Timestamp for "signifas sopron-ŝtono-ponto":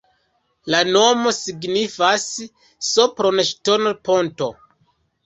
1.39-4.49